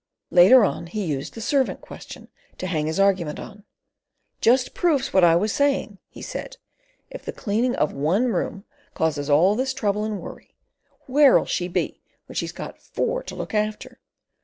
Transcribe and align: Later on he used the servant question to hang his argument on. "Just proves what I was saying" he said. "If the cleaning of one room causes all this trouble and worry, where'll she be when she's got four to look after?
Later 0.31 0.63
on 0.65 0.87
he 0.87 1.05
used 1.05 1.35
the 1.35 1.41
servant 1.41 1.79
question 1.79 2.27
to 2.57 2.65
hang 2.65 2.87
his 2.87 2.99
argument 2.99 3.39
on. 3.39 3.65
"Just 4.39 4.73
proves 4.73 5.13
what 5.13 5.23
I 5.23 5.35
was 5.35 5.53
saying" 5.53 5.99
he 6.09 6.23
said. 6.23 6.57
"If 7.11 7.23
the 7.23 7.31
cleaning 7.31 7.75
of 7.75 7.93
one 7.93 8.31
room 8.33 8.65
causes 8.95 9.29
all 9.29 9.53
this 9.53 9.75
trouble 9.75 10.03
and 10.03 10.19
worry, 10.19 10.55
where'll 11.05 11.45
she 11.45 11.67
be 11.67 12.01
when 12.25 12.33
she's 12.35 12.51
got 12.51 12.81
four 12.81 13.21
to 13.21 13.35
look 13.35 13.53
after? 13.53 13.99